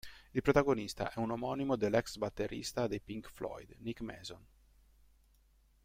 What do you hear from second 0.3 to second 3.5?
Il protagonista è un omonimo dell'ex batterista dei Pink